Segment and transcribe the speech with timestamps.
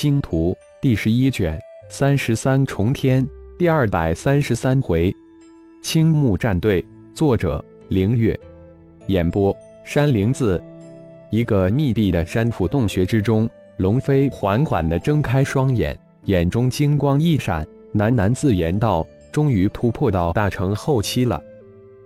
[0.00, 1.60] 星图》第十一卷
[1.90, 3.26] 三十三重天
[3.58, 5.12] 第二百三十三回，
[5.82, 8.38] 青木战队，作者：凌月，
[9.08, 9.52] 演播：
[9.84, 10.62] 山灵子。
[11.32, 21.42] 一个密闭的山府洞穴之中，龙飞缓缓地睁开双眼，眼中金光一闪，喃喃自言道：“终于突破到大成后期了。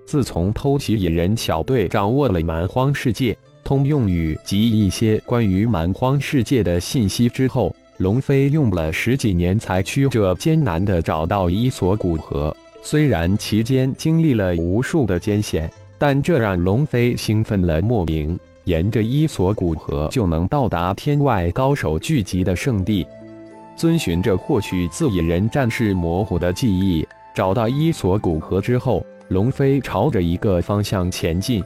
[0.07, 12.55] 自从偷袭野人小队，掌握了蛮荒世界通用语及一些关于蛮荒世界的信息之后，龙飞用了十几年才曲折艰难地找到伊索古河。
[12.83, 23.07] 虽然期间经历了无数的艰险，但这让龙飞兴奋了莫名。”沿着伊索古河就能到达天外高手聚集的圣地，
[23.77, 31.63] 遵循着获取自野人战士模糊的记忆，找到伊索古河之后，龙飞朝着一个方向前进。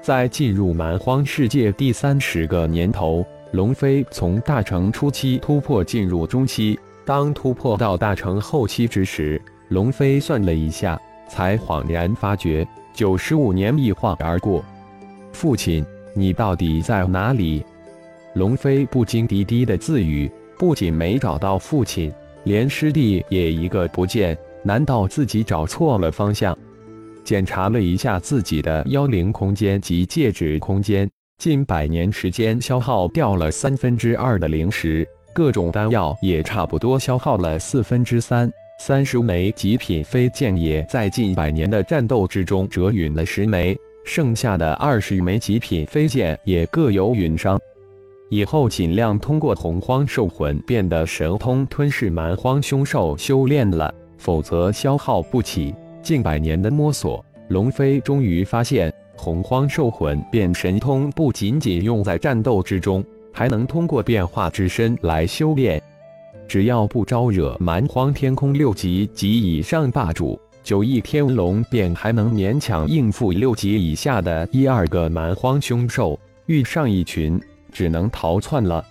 [0.00, 14.64] 在进入蛮荒世界第三十个年头，龙飞从大成初期突破进入中期，当突破到大成后期之时，龙飞算了一下，才恍然发觉，九十五年一晃而过，
[15.32, 15.84] 父亲。
[16.14, 17.64] 你到底在哪里？
[18.34, 20.28] 龙飞不禁低低的自语。
[20.58, 22.12] 不仅没找到父亲，
[22.42, 24.36] 连师弟也一个不见。
[24.64, 26.58] 难道自己找错了方向？
[27.22, 31.08] 检查了一下自己的妖灵空间及戒指空间，
[31.38, 38.50] 近百年时间消耗掉了三分之二的灵石，各种丹药也差不多消耗了四分之三。
[38.80, 43.78] 三十枚极品飞剑也在近百年的战斗之中折陨了十枚。
[44.04, 47.56] 剩下的二十枚极品飞剑也各有陨伤，
[48.30, 55.72] 以后尽量通过洪荒兽魂变得神通吞噬蛮荒凶兽修炼了，否则消耗不起。
[56.02, 65.82] 近百年的摸索，龙飞终于发现，洪荒兽魂变神通不仅仅用在战斗之中，还能通过变化之身来修炼。
[66.46, 70.38] 只要不招惹蛮荒天空六级及以上霸主。
[70.62, 77.40] 九翼天龙便还能勉强应付六级以下的一二个蛮荒凶兽，遇上一群，
[77.72, 78.84] 只能逃窜了。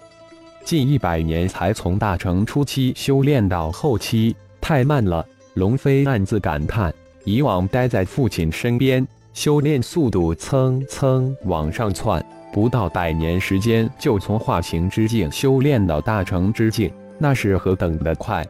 [0.63, 5.25] 近一百年才从大成初期修炼到后期，太慢了。
[5.53, 18.43] 龙飞暗自感叹，以往待在父亲身边，修炼速度蹭蹭往上窜，不到百年时间就从化形之境修炼到大成之境，那是何等的快！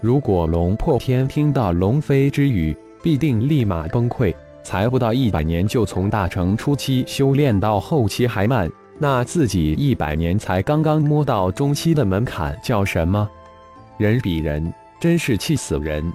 [0.00, 4.34] 如果龙破天听到龙飞之语，必定立马崩溃。
[4.62, 13.28] 才不到一百年就从大成初期修炼到后期还慢，那自己一百年才刚刚摸到中期的门槛，叫什么？
[13.98, 16.10] 人比人，真是气死人！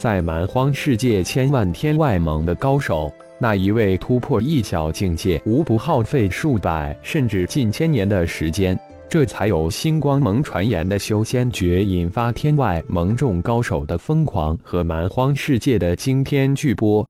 [0.00, 8.78] 在蛮荒世界千万天外盟的高手，那一位突破一小境界，无不耗费数百甚至近千年的时间。
[9.10, 17.06] 这才有星光盟传言的修仙诀，引发天外盟众高手的疯狂和蛮荒世界的惊天巨波。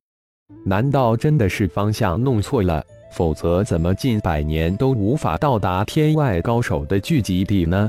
[0.64, 2.82] 难道真的是方向弄错了？
[3.12, 7.88] 否则怎么近百年都无法到达天外高手的聚集地呢？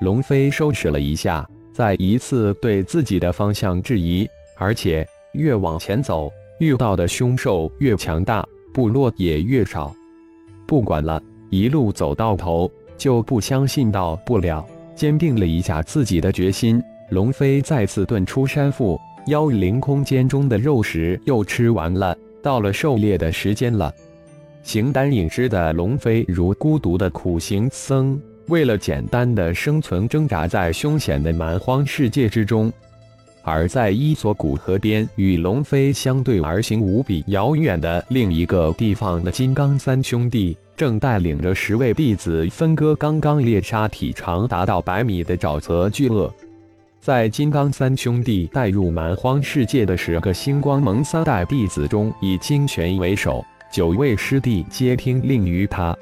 [0.00, 4.28] 龙飞收拾了一下，再一次对自己的方向质疑。
[4.56, 9.94] 而且越往前走，遇到的凶兽越强大，部落也越少。
[10.66, 12.70] 不管了，一路走到头。
[12.98, 14.62] 就不相信到不了，
[14.94, 16.78] 坚定了一下自己的决心。
[17.08, 23.90] 龙飞再次遁出山腹，妖灵空间中的肉食又吃完了，到了狩猎的时间了。
[24.62, 28.20] 形单影只的龙飞如孤独的苦行僧，
[28.50, 32.70] 为了简单的生存，挣扎在凶险的蛮荒世界之中。
[33.42, 40.56] 而在伊索古河边，与龙飞相对而行无比遥远的另一个地方的金刚三兄弟。
[40.76, 46.32] 正带领着十位弟子分割刚刚猎杀体长达到百米的沼泽巨鳄。
[47.00, 55.96] 在金刚三兄弟带入蛮荒世界的十个星光盟三代弟子中，以金泉为首，九位师弟皆听令于他。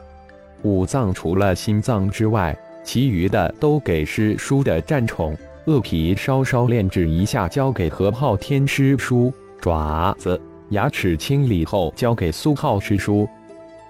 [0.62, 5.36] 五脏除了心脏之外，其余的都给师叔的战宠
[5.66, 10.40] 鳄皮稍稍炼制一下，交给何昊天师叔；爪子、
[10.70, 13.28] 牙齿清理后，交给苏浩师叔。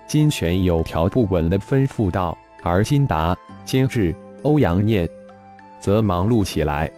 [0.06, 5.08] 金玄有条不紊地吩咐道，而金达、金智、欧阳念
[5.80, 6.90] 则忙碌起来。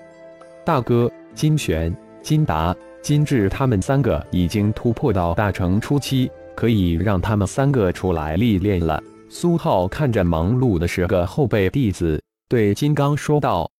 [0.64, 9.02] 大哥，金玄、金达、金智他们三个已经突破到大成初期，可以让他们三个出来历练了。
[9.32, 13.70] 苏浩看着忙碌的十个后辈弟子，对金刚说道：“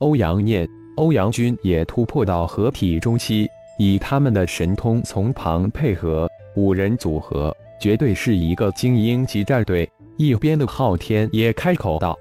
[0.00, 3.48] 欧阳念、欧阳军也突破到合体中期，
[3.78, 9.90] 以他们的神通从旁配合，五人组合。”绝对是一个精英级战队。
[10.18, 12.16] 一边的昊天也开口道：“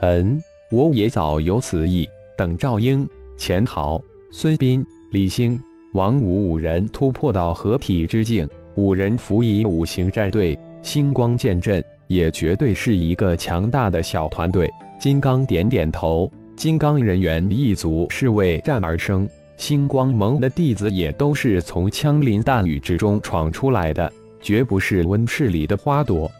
[0.00, 0.38] 嗯，
[0.70, 2.06] 我也早有此意。
[2.36, 3.08] 等赵英、
[3.38, 4.00] 钱豪、
[4.30, 5.58] 孙斌、李兴、
[5.94, 14.70] 王武五人突破到合体之境，五人辅以五行战队，星光剑阵，也绝对是一个强大的小团队。
[14.98, 24.10] 金刚点点头，金刚人员一族是为战而生，星光盟的弟子也都是从枪林弹雨之中闯出来的，
[24.40, 26.30] 绝不是温室里的花朵。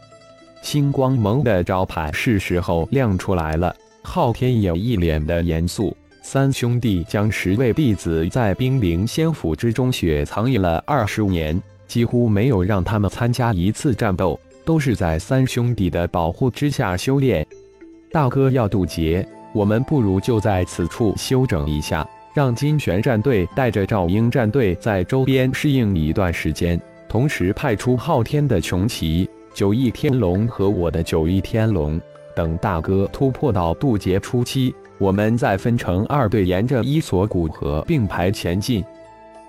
[0.61, 3.75] 星光盟的招牌是时候亮出来了。
[4.03, 5.95] 昊天也一脸的严肃。
[6.21, 17.45] 三兄弟将十位弟子在冰灵仙府之中雪藏了二十年，几乎没有让他们参加一次战斗，都是在三兄弟的保护之下修炼。
[18.11, 29.29] 大哥要渡劫，我们不如就在此处休整一下，让金玄战队带着赵英战队在周边适应一段时间，同时派出昊天的穷奇。
[29.53, 31.97] 九翼天龙和我的九翼天龙，
[32.35, 38.83] 等大哥突破到渡劫初期，我们再分成二队，沿着伊索古河并排前进。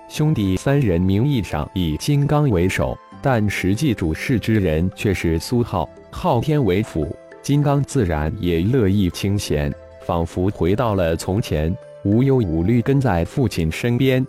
[0.07, 2.97] 兄弟三人名义上以金刚为首，
[3.29, 7.13] 但实际主事之人却是苏浩、昊天为辅。
[7.41, 9.69] 金刚自然也乐意清闲，
[10.05, 11.75] 仿佛回到了从前，
[12.05, 14.25] 无忧无虑跟在父亲身边。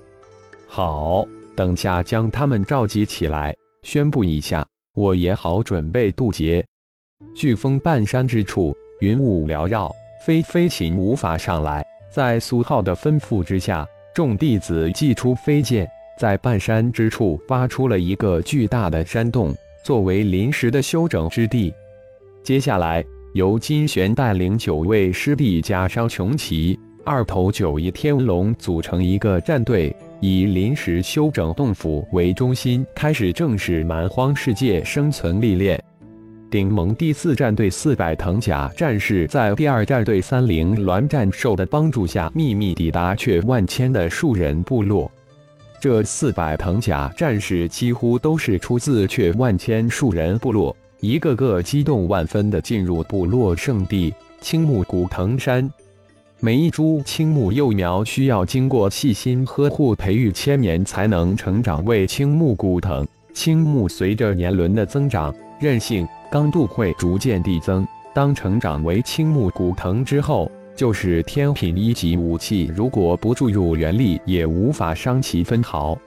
[0.67, 1.25] 好，
[1.55, 3.55] 等下将他们召集起来，
[3.85, 4.67] 宣布一下。
[4.97, 6.67] 我也好准备渡劫。
[7.37, 9.95] 飓风半山之处，云雾缭绕，
[10.27, 11.87] 飞飞禽无法上来。
[12.11, 19.55] 在苏浩的吩咐之下，众弟子祭出飞剑，在半山之处挖出了一个巨大的山洞，
[19.85, 21.73] 作为临时的休整之地。
[22.43, 23.05] 接下来，
[23.35, 29.95] 由金玄带领九位师弟加上穷奇、二头九翼天龙组成一个战队。
[30.21, 35.81] 以临时休整洞府为中心，开始正式蛮荒世界生存历练。
[36.51, 45.09] 顶盟第四战队四百藤甲战士在第二战队三灵鸾战兽的帮助下，秘密抵达却万千的树人部落。
[45.81, 55.71] 这四百藤甲战士几乎都是出自却万千树人部落，一个个激动万分地进入部落圣地青木古藤山。
[56.41, 63.07] 每一株青木幼苗需要经过细心呵护培育千年才能成长为青木古藤。
[63.33, 67.87] 青木随着年轮的增长，韧性、刚度会逐渐递增。
[68.13, 75.99] 当成长为青木古藤之后，就是天品一级武器，如果不注入元力，也无法伤其分毫。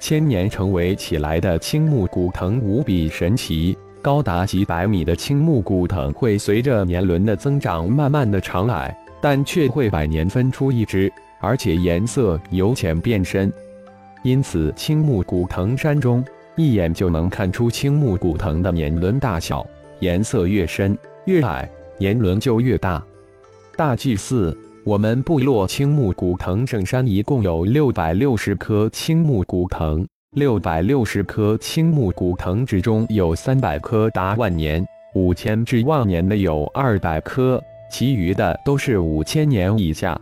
[0.00, 8.92] 千年成为起来的青木古藤无比神奇，高达几百米的青木古藤会随着年轮的增长，慢慢的长矮。
[9.20, 13.52] 但却会百年分出一只，而且颜色由浅变深，
[14.24, 16.24] 因此青木古藤山中
[16.56, 19.64] 一眼就能看出青木古藤的年轮大小，
[20.00, 23.00] 颜色越深越矮，年轮就越大。
[23.76, 34.84] 大祭司，我们部落青木古藤圣山一共有六百六十棵青木古藤，六百六十棵青木古藤之中有三百棵达万年，
[35.14, 37.62] 五千至万年的有二百棵。
[37.90, 40.20] 其余的都是五千年以下，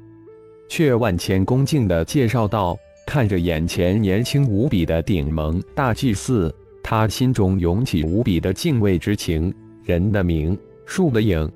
[0.70, 9.52] 却万千恭敬地介绍道：“看着眼前年轻无比的顶盟大祭司，他心中涌起无比的敬畏之情。
[9.84, 10.56] 人的名，
[10.86, 11.50] 树的影。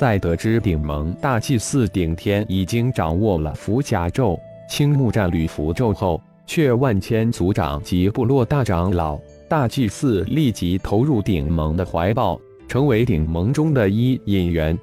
[0.00, 14.74] 在得知顶盟大祭司顶天已经掌握了符甲咒、青木战吕符咒后，却万千族长及部落大长老、大祭司立即投入顶盟的怀抱，成为顶盟中的一引员。”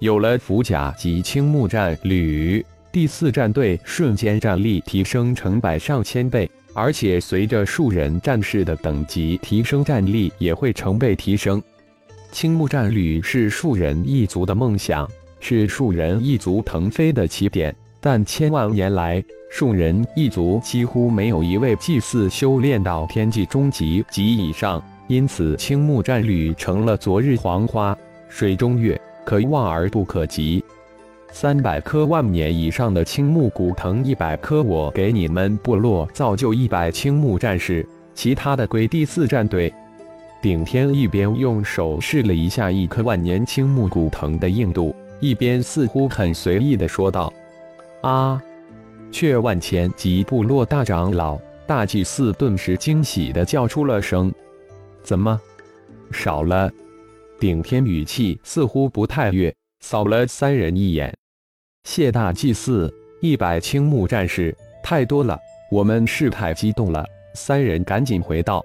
[0.00, 11.62] 有了符甲及青木战旅，第四战队瞬间战力提升成百上千倍，而且随着树人战士的等级提升，战力也会成倍提升。
[12.32, 15.08] 青木战旅是树人一族的梦想，
[15.40, 17.74] 是树人一族腾飞的起点。
[18.00, 27.96] 但千万年来，树人一族几乎没有一位祭祀修炼到天际中级及以上，因此青木战旅成了昨日黄花，
[28.28, 29.00] 水中月。
[29.22, 30.64] 可望而不可及。
[31.30, 39.72] 三百棵万年以上的青木古藤，一百棵，我给你们部落造就一百青木战士，其他的归第四战队。
[40.42, 47.30] 顶天一边用手试了一下一棵万年青木古藤的硬度，一边似乎很随意的说道
[48.00, 48.42] ：“啊！”
[49.12, 54.32] 却万千及部落大长老、大祭司顿时惊喜的叫出了声
[55.02, 55.38] ：“怎么
[56.10, 56.70] 少了？”
[57.38, 61.14] 顶天语气似乎不太悦，扫了三人一眼。
[61.84, 65.38] 谢大祭司，一百青木战士太多了，
[65.70, 67.04] 我们是太激动了。
[67.34, 68.64] 三人赶紧回道：“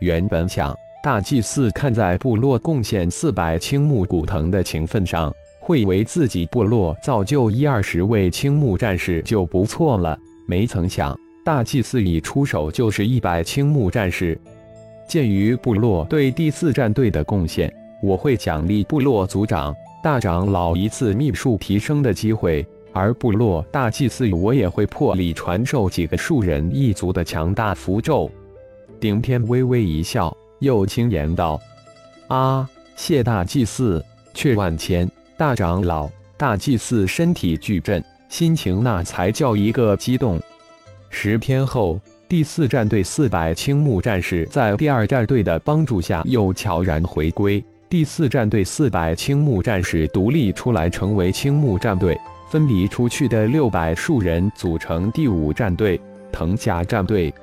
[0.00, 10.18] 原本想大祭司看在部落贡献四百青木古藤的情分上，会为自己部落造就一二十位青木战士就不错了。
[10.46, 14.38] 没曾想，大祭司一出手就是一百青木战士。
[15.06, 22.66] 鉴于部落对第四战队的贡献，我会奖励部落族长、大长老一次秘术提升的机会。
[22.92, 28.28] 而部落大祭司，我也会破例传授几个树人一族的强大符咒。
[28.98, 31.60] 顶天微微一笑，又轻言道
[32.28, 40.40] ：“啊，谢大祭司，却万千大长老。”大祭司身体巨震，心情那才叫一个激动。
[41.10, 47.64] 十天后，第四战队四百青木战士在第二战队的帮助下又悄然回归。
[47.88, 52.16] 第四战队四百青木战士独立出来，成为青木战队。
[52.50, 56.00] 分离出去的六百数人组成第五战队——
[56.30, 57.34] 藤甲战队。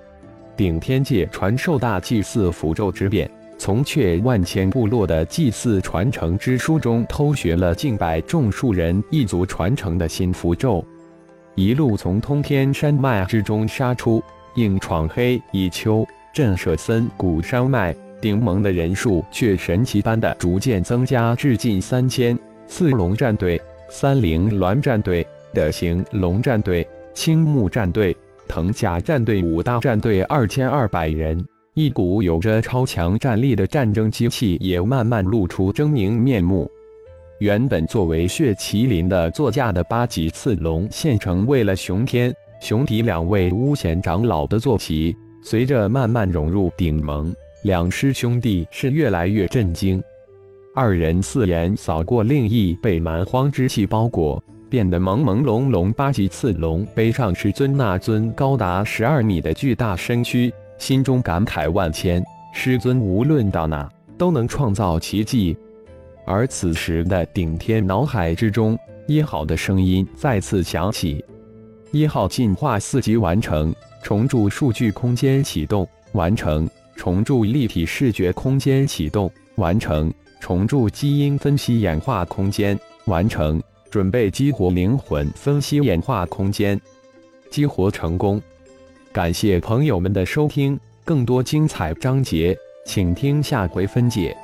[0.56, 10.84] 顶天界传授大祭祀符咒之变，从却万千部落的祭祀传承之书中偷学了近百众树人一族传承的新符咒，
[11.56, 14.24] 一路从通天山脉之中杀出，
[14.56, 17.96] 硬闯黑蚁丘，震慑森谷山脉。
[18.22, 22.38] 顶盟的人数却神奇般的逐渐增加至近三千。
[22.68, 23.62] 四龙战队。
[23.88, 28.18] 三菱鸾战队、的行龙战队、青木战队、
[28.48, 36.70] 藤甲战队五大战队二千二百人，一股有着超强战力的战争机器也慢慢露出狰狞面目。
[37.40, 45.16] 原本作为血麒麟的座驾的八级刺龙，现成为了熊天、熊迪两位巫贤长老的坐骑。
[45.44, 47.32] 随着慢慢融入顶盟，
[47.64, 50.02] 两师兄弟是越来越震惊。
[50.74, 55.94] 二人四眼扫过，另一被蛮荒之气包裹，变得朦朦胧胧。
[55.94, 62.24] 八级刺龙背上师尊那尊高达十二米的巨大身躯，心中感慨万千。
[62.54, 65.56] 师尊无论到哪都能创造奇迹。
[66.26, 71.24] 而此时的顶天脑海之中，一号的声音再次响起
[71.92, 83.60] ：“一号进化四级完成，重铸数据空间启动完成，重铸立体视觉空间启动完成。”重铸基因分析演化空间完成，
[83.96, 86.78] 准备激活灵魂分析演化空间，
[87.50, 88.42] 激活成功。
[89.14, 94.36] 感谢朋友们的收听，更多精彩章节，请听下回分解。